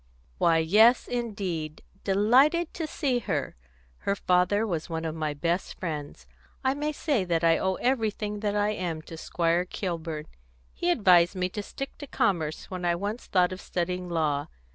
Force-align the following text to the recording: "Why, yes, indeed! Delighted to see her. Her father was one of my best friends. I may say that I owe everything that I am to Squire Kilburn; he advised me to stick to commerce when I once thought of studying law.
"Why, 0.39 0.57
yes, 0.57 1.07
indeed! 1.07 1.83
Delighted 2.03 2.73
to 2.73 2.87
see 2.87 3.19
her. 3.19 3.55
Her 3.99 4.15
father 4.15 4.65
was 4.65 4.89
one 4.89 5.05
of 5.05 5.13
my 5.13 5.35
best 5.35 5.79
friends. 5.79 6.25
I 6.63 6.73
may 6.73 6.91
say 6.91 7.23
that 7.23 7.43
I 7.43 7.59
owe 7.59 7.75
everything 7.75 8.39
that 8.39 8.55
I 8.55 8.69
am 8.71 9.03
to 9.03 9.15
Squire 9.15 9.63
Kilburn; 9.63 10.25
he 10.73 10.89
advised 10.89 11.35
me 11.35 11.49
to 11.49 11.61
stick 11.61 11.99
to 11.99 12.07
commerce 12.07 12.71
when 12.71 12.83
I 12.83 12.95
once 12.95 13.27
thought 13.27 13.51
of 13.51 13.61
studying 13.61 14.09
law. 14.09 14.47